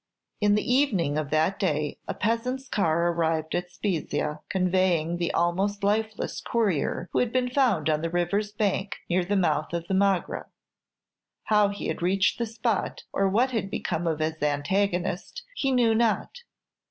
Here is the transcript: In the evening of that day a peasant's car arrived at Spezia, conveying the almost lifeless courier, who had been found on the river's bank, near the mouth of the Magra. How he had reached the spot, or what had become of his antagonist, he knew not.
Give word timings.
In 0.39 0.55
the 0.55 0.63
evening 0.67 1.15
of 1.19 1.29
that 1.29 1.59
day 1.59 1.99
a 2.07 2.15
peasant's 2.15 2.67
car 2.67 3.11
arrived 3.11 3.53
at 3.53 3.69
Spezia, 3.69 4.39
conveying 4.49 5.17
the 5.17 5.31
almost 5.31 5.83
lifeless 5.83 6.41
courier, 6.41 7.07
who 7.13 7.19
had 7.19 7.31
been 7.31 7.51
found 7.51 7.87
on 7.87 8.01
the 8.01 8.09
river's 8.09 8.51
bank, 8.51 8.95
near 9.11 9.23
the 9.23 9.35
mouth 9.35 9.73
of 9.73 9.85
the 9.87 9.93
Magra. 9.93 10.47
How 11.43 11.67
he 11.69 11.85
had 11.85 12.01
reached 12.01 12.39
the 12.39 12.47
spot, 12.47 13.03
or 13.13 13.29
what 13.29 13.51
had 13.51 13.69
become 13.69 14.07
of 14.07 14.17
his 14.21 14.41
antagonist, 14.41 15.43
he 15.55 15.71
knew 15.71 15.93
not. 15.93 16.39